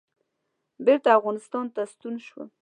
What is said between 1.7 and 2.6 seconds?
ته ستون شوم.